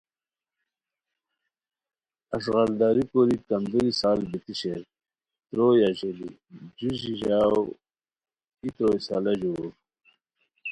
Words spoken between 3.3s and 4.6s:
کندوری سال بیتی